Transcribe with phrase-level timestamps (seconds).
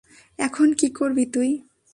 [0.39, 1.49] এখন কী করবি তুই?